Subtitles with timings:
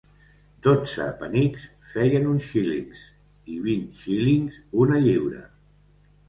[0.67, 3.03] Dotze penics feien un xílings
[3.57, 5.45] i vint xílings, una lliura.